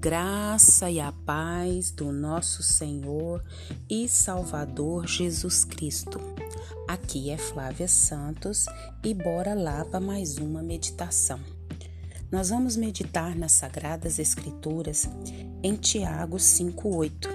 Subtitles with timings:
[0.00, 3.44] graça e a paz do nosso Senhor
[3.88, 6.18] e Salvador Jesus Cristo.
[6.88, 8.64] Aqui é Flávia Santos
[9.04, 11.38] e bora lá para mais uma meditação.
[12.32, 15.06] Nós vamos meditar nas Sagradas Escrituras
[15.62, 17.28] em Tiago 5,8.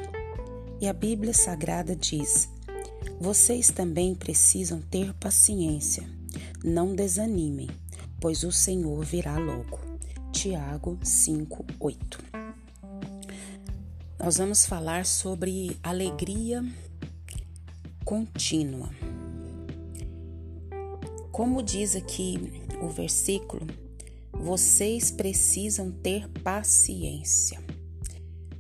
[0.82, 2.50] E a Bíblia Sagrada diz:
[3.22, 6.04] Vocês também precisam ter paciência,
[6.64, 7.70] não desanimem,
[8.20, 9.80] pois o Senhor virá logo.
[10.32, 12.45] Tiago 5:8.
[14.26, 16.66] Nós vamos falar sobre alegria
[18.04, 18.90] contínua.
[21.32, 23.68] Como diz aqui o versículo,
[24.34, 27.64] vocês precisam ter paciência.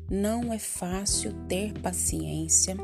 [0.07, 2.77] Não é fácil ter paciência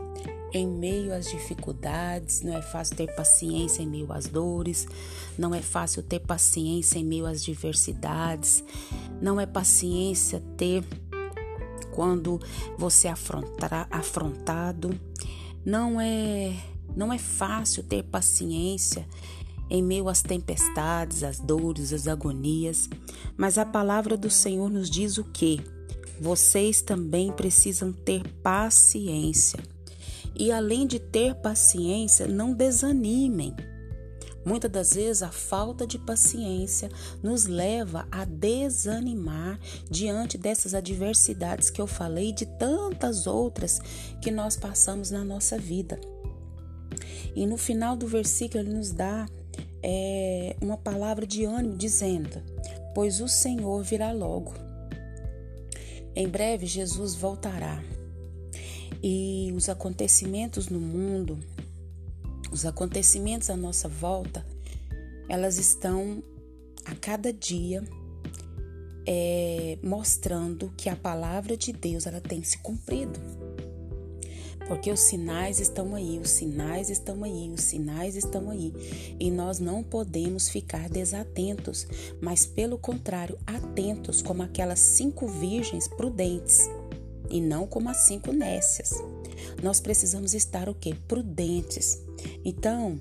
[0.51, 4.87] em meio às dificuldades, não é fácil ter paciência em meio às dores,
[5.37, 8.63] não é fácil ter paciência em meio às diversidades,
[9.21, 10.83] não é paciência ter
[11.91, 12.39] quando
[12.77, 13.13] você é
[13.91, 14.99] afrontado,
[15.65, 16.55] não é
[16.95, 19.07] não é fácil ter paciência
[19.69, 22.89] em meio às tempestades, às dores, às agonias,
[23.37, 25.61] mas a palavra do Senhor nos diz o que?
[26.19, 29.59] Vocês também precisam ter paciência.
[30.37, 33.55] E além de ter paciência, não desanimem.
[34.43, 36.89] Muitas das vezes a falta de paciência
[37.21, 43.79] nos leva a desanimar diante dessas adversidades que eu falei e de tantas outras
[44.21, 45.99] que nós passamos na nossa vida.
[47.35, 49.27] E no final do versículo ele nos dá
[49.83, 52.41] é, uma palavra de ânimo dizendo:
[52.93, 54.53] Pois o Senhor virá logo.
[56.15, 57.81] Em breve Jesus voltará
[59.03, 61.39] e os acontecimentos no mundo,
[62.51, 64.45] os acontecimentos à nossa volta,
[65.29, 66.21] elas estão
[66.85, 67.83] a cada dia
[69.07, 73.19] é, mostrando que a palavra de Deus ela tem se cumprido.
[74.67, 78.73] Porque os sinais estão aí, os sinais estão aí, os sinais estão aí.
[79.19, 81.87] E nós não podemos ficar desatentos,
[82.21, 86.69] mas pelo contrário, atentos como aquelas cinco virgens prudentes
[87.29, 88.93] e não como as cinco nécias.
[89.61, 90.95] Nós precisamos estar o quê?
[91.07, 92.01] Prudentes.
[92.43, 92.99] Então,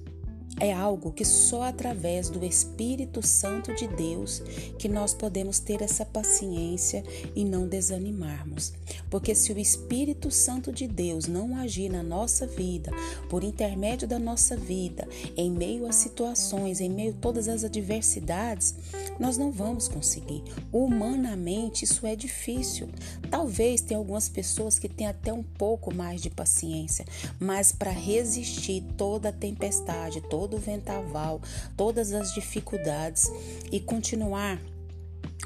[0.58, 4.42] é algo que só através do Espírito Santo de Deus
[4.78, 7.04] que nós podemos ter essa paciência
[7.36, 8.72] e não desanimarmos.
[9.08, 12.90] Porque se o Espírito Santo de Deus não agir na nossa vida,
[13.28, 18.74] por intermédio da nossa vida, em meio às situações, em meio a todas as adversidades,
[19.18, 20.42] nós não vamos conseguir.
[20.72, 22.88] Humanamente isso é difícil.
[23.30, 27.04] Talvez tenha algumas pessoas que têm até um pouco mais de paciência,
[27.38, 31.38] mas para resistir toda a tempestade, todo todo o vendaval,
[31.76, 33.30] todas as dificuldades
[33.70, 34.58] e continuar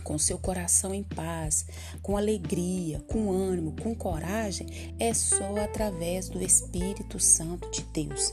[0.04, 1.64] com seu coração em paz,
[2.02, 8.32] com alegria, com ânimo, com coragem, é só através do Espírito Santo de Deus.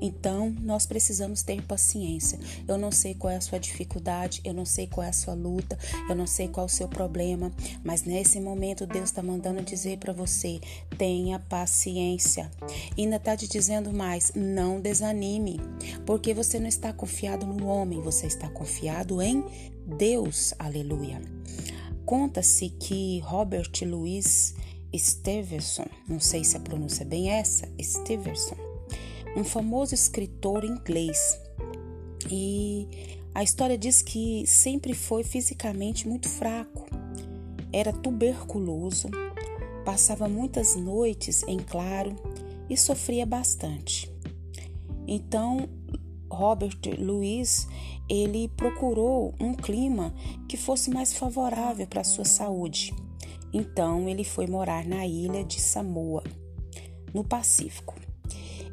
[0.00, 2.38] Então, nós precisamos ter paciência.
[2.66, 5.34] Eu não sei qual é a sua dificuldade, eu não sei qual é a sua
[5.34, 5.76] luta,
[6.08, 9.98] eu não sei qual é o seu problema, mas nesse momento Deus está mandando dizer
[9.98, 10.60] para você:
[10.96, 12.50] tenha paciência.
[12.96, 15.60] E ainda está te dizendo mais: não desanime,
[16.06, 19.44] porque você não está confiado no homem, você está confiado em
[19.96, 21.22] Deus, aleluia.
[22.04, 24.54] Conta-se que Robert Louis
[24.94, 28.56] Stevenson, não sei se a pronúncia é bem essa, Stevenson,
[29.34, 31.40] um famoso escritor inglês.
[32.30, 32.86] E
[33.34, 36.86] a história diz que sempre foi fisicamente muito fraco.
[37.72, 39.08] Era tuberculoso,
[39.86, 42.14] passava muitas noites em claro
[42.68, 44.12] e sofria bastante.
[45.06, 45.66] Então,
[46.30, 47.66] Robert Louis
[48.08, 50.14] ele procurou um clima
[50.48, 52.94] que fosse mais favorável para sua saúde.
[53.52, 56.22] Então ele foi morar na ilha de Samoa,
[57.12, 57.94] no Pacífico.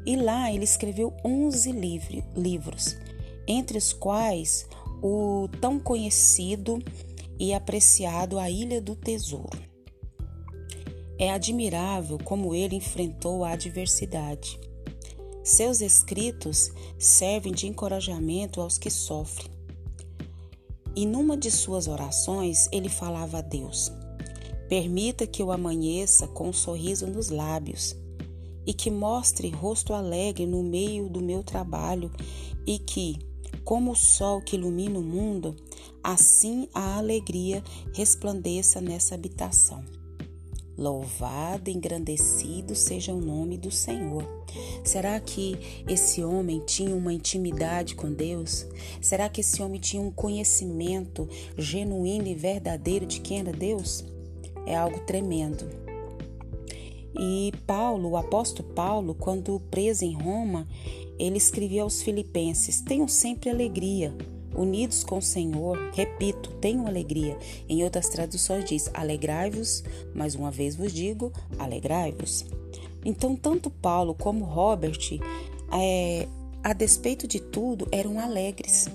[0.04, 2.96] E lá ele escreveu 11 livre, livros,
[3.46, 4.66] entre os quais
[5.02, 6.78] o tão conhecido
[7.38, 9.58] e apreciado A Ilha do Tesouro.
[11.18, 14.58] É admirável como ele enfrentou a adversidade
[15.46, 19.48] seus escritos servem de encorajamento aos que sofrem.
[20.96, 23.92] E numa de suas orações, ele falava a Deus:
[24.68, 27.94] Permita que eu amanheça com um sorriso nos lábios
[28.66, 32.10] e que mostre rosto alegre no meio do meu trabalho
[32.66, 33.16] e que,
[33.64, 35.54] como o sol que ilumina o mundo,
[36.02, 37.62] assim a alegria
[37.94, 39.84] resplandeça nessa habitação.
[40.76, 44.24] Louvado, engrandecido seja o nome do Senhor.
[44.84, 45.56] Será que
[45.88, 48.66] esse homem tinha uma intimidade com Deus?
[49.00, 54.04] Será que esse homem tinha um conhecimento genuíno e verdadeiro de quem era Deus?
[54.66, 55.64] é algo tremendo.
[57.18, 60.68] E Paulo, o apóstolo Paulo, quando preso em Roma,
[61.18, 64.14] ele escrevia aos filipenses: Tenham sempre alegria,
[64.54, 65.78] unidos com o Senhor.
[65.92, 67.36] Repito, tenham alegria.
[67.68, 69.82] Em outras traduções diz: Alegrai-vos,
[70.14, 72.44] mais uma vez vos digo, alegrai-vos.
[73.04, 75.20] Então, tanto Paulo como Robert,
[75.72, 76.26] é,
[76.62, 78.88] a despeito de tudo, eram alegres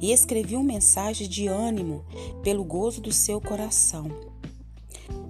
[0.00, 2.04] e escreviam mensagens de ânimo
[2.42, 4.10] pelo gozo do seu coração.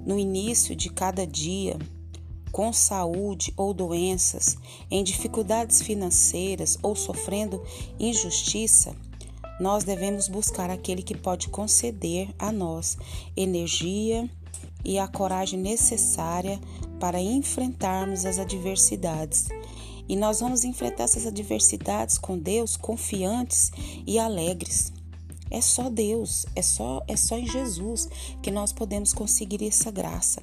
[0.07, 1.77] No início de cada dia,
[2.51, 4.57] com saúde ou doenças,
[4.91, 7.63] em dificuldades financeiras ou sofrendo
[7.99, 8.95] injustiça,
[9.61, 12.97] nós devemos buscar aquele que pode conceder a nós
[13.37, 14.29] energia
[14.83, 16.59] e a coragem necessária
[16.99, 19.49] para enfrentarmos as adversidades.
[20.09, 23.71] E nós vamos enfrentar essas adversidades com Deus confiantes
[24.07, 24.93] e alegres.
[25.51, 28.09] É só Deus, é só é só em Jesus
[28.43, 30.41] que nós podemos conseguir essa graça.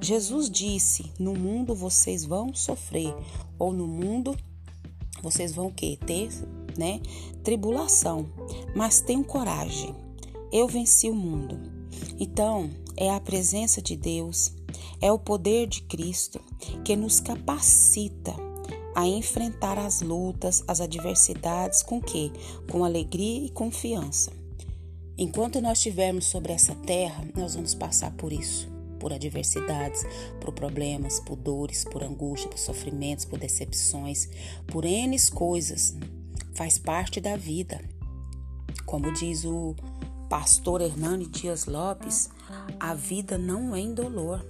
[0.00, 3.14] Jesus disse: "No mundo vocês vão sofrer",
[3.58, 4.36] ou no mundo
[5.22, 6.30] vocês vão que ter,
[6.78, 7.00] né,
[7.42, 8.26] tribulação,
[8.74, 9.94] mas tenham coragem.
[10.50, 11.58] Eu venci o mundo.
[12.18, 14.52] Então, é a presença de Deus,
[15.00, 16.40] é o poder de Cristo
[16.84, 18.34] que nos capacita
[18.94, 22.32] a enfrentar as lutas, as adversidades com que?
[22.68, 24.32] Com alegria e confiança.
[25.16, 30.04] Enquanto nós estivermos sobre essa terra, nós vamos passar por isso, por adversidades,
[30.40, 34.28] por problemas, por dores, por angústia, por sofrimentos, por decepções,
[34.66, 35.94] por N coisas.
[36.58, 37.80] Faz parte da vida.
[38.84, 39.76] Como diz o
[40.28, 42.30] pastor Hernani Dias Lopes,
[42.80, 44.44] a vida não é indolor.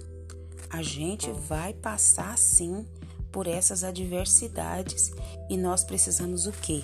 [0.71, 2.83] A gente vai passar sim
[3.31, 5.11] por essas adversidades
[5.51, 6.81] e nós precisamos o quê?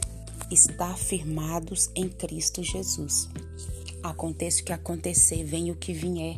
[0.51, 3.27] Estar firmados em Cristo Jesus.
[4.04, 6.38] Aconteça o que acontecer, venha o que vier.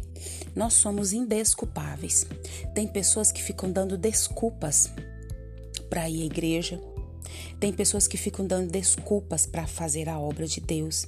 [0.56, 2.26] Nós somos indesculpáveis.
[2.74, 4.90] Tem pessoas que ficam dando desculpas
[5.90, 6.82] para ir à igreja,
[7.60, 11.08] tem pessoas que ficam dando desculpas para fazer a obra de Deus.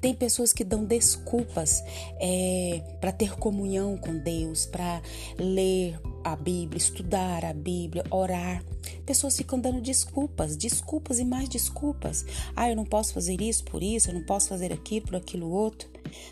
[0.00, 1.82] Tem pessoas que dão desculpas
[2.20, 5.02] é, para ter comunhão com Deus, para
[5.38, 8.62] ler a Bíblia, estudar a Bíblia, orar.
[9.04, 12.24] Pessoas ficam dando desculpas, desculpas e mais desculpas.
[12.54, 15.50] Ah, eu não posso fazer isso por isso, eu não posso fazer aquilo por aquilo
[15.50, 15.88] outro.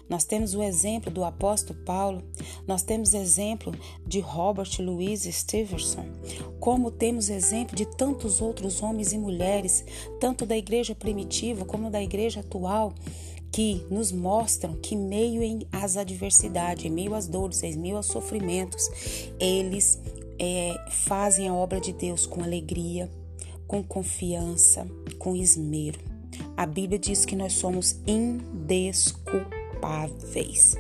[0.09, 2.23] Nós temos o exemplo do apóstolo Paulo,
[2.67, 3.73] nós temos exemplo
[4.07, 6.07] de Robert Louis Stevenson,
[6.61, 9.85] como temos exemplo de tantos outros homens e mulheres,
[10.21, 12.93] tanto da igreja primitiva como da igreja atual,
[13.53, 15.41] que nos mostram que meio
[15.73, 18.91] às adversidades, em meio às dores, em meio aos sofrimentos,
[19.41, 19.99] eles
[20.39, 23.11] é, fazem a obra de Deus com alegria,
[23.67, 24.87] com confiança,
[25.19, 25.99] com esmero.
[26.57, 29.56] A Bíblia diz que nós somos indesculpáveis
[29.87, 30.75] palpáveis.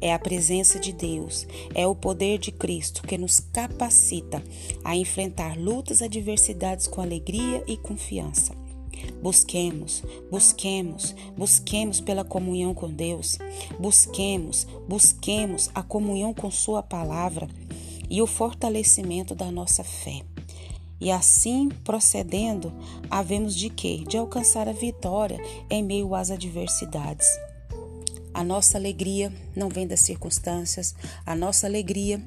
[0.00, 4.42] É a presença de Deus, é o poder de Cristo que nos capacita
[4.82, 8.54] a enfrentar lutas e adversidades com alegria e confiança.
[9.22, 13.38] Busquemos, busquemos, busquemos pela comunhão com Deus.
[13.78, 17.46] Busquemos, busquemos a comunhão com Sua palavra
[18.08, 20.22] e o fortalecimento da nossa fé.
[20.98, 22.72] E assim procedendo,
[23.10, 24.02] havemos de quê?
[24.06, 25.38] De alcançar a vitória
[25.70, 27.26] em meio às adversidades.
[28.40, 30.94] A nossa alegria não vem das circunstâncias,
[31.26, 32.24] a nossa alegria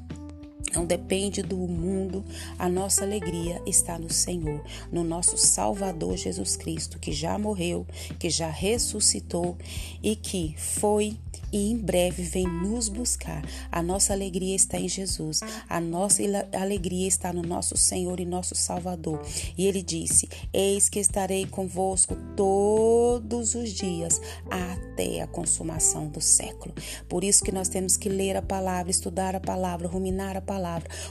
[0.73, 2.23] não depende do mundo,
[2.57, 7.85] a nossa alegria está no Senhor, no nosso Salvador Jesus Cristo, que já morreu,
[8.19, 9.57] que já ressuscitou
[10.01, 11.17] e que foi
[11.53, 13.45] e em breve vem nos buscar.
[13.71, 16.23] A nossa alegria está em Jesus, a nossa
[16.59, 19.21] alegria está no nosso Senhor e nosso Salvador.
[19.55, 26.73] E ele disse: Eis que estarei convosco todos os dias até a consumação do século.
[27.07, 30.62] Por isso que nós temos que ler a palavra, estudar a palavra, ruminar a palavra,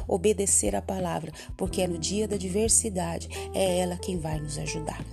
[0.08, 5.04] obedecer a palavra, porque é no dia da diversidade, é ela quem vai nos ajudar.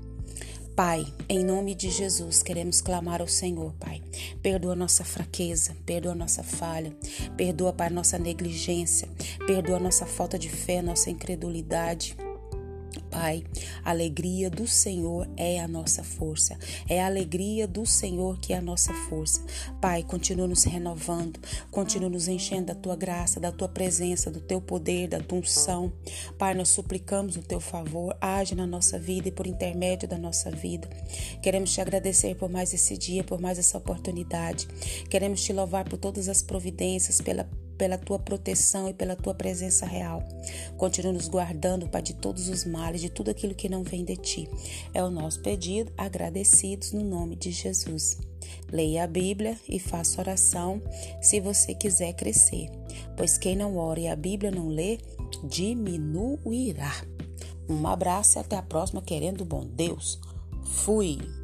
[0.75, 4.01] Pai, em nome de Jesus, queremos clamar ao Senhor, Pai.
[4.41, 6.95] Perdoa nossa fraqueza, perdoa nossa falha,
[7.35, 9.09] perdoa, Pai, nossa negligência,
[9.45, 12.15] perdoa nossa falta de fé, nossa incredulidade.
[13.09, 13.43] Pai,
[13.83, 16.57] a alegria do Senhor é a nossa força.
[16.87, 19.43] É a alegria do Senhor que é a nossa força.
[19.81, 21.39] Pai, continua nos renovando,
[21.71, 25.91] continua nos enchendo da tua graça, da tua presença, do teu poder, da tua unção.
[26.37, 30.51] Pai, nós suplicamos o teu favor, age na nossa vida e por intermédio da nossa
[30.51, 30.87] vida.
[31.41, 34.67] Queremos te agradecer por mais esse dia, por mais essa oportunidade.
[35.09, 37.49] Queremos te louvar por todas as providências, pela
[37.79, 40.21] pela tua proteção e pela tua presença real.
[40.77, 44.17] Continua nos guardando, Pai, de todos os males, de tudo aquilo que não vem de
[44.17, 44.49] ti.
[44.93, 48.17] É o nosso pedido, agradecidos no nome de Jesus.
[48.69, 50.81] Leia a Bíblia e faça oração
[51.21, 52.69] se você quiser crescer.
[53.15, 54.99] pois quem não ora e a Bíblia não lê,
[55.43, 56.93] diminuirá.
[57.69, 60.19] Um abraço e até a próxima, querendo bom Deus.
[60.65, 61.38] Fui!